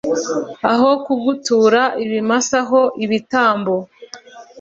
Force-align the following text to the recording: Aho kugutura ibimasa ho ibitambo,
Aho 0.71 0.89
kugutura 1.05 1.81
ibimasa 2.03 2.59
ho 2.69 2.81
ibitambo, 3.05 3.75